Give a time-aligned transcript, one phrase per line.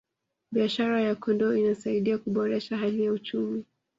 [0.51, 3.65] biashara ya kondoo inasaidia kuboresha hali ya uchumi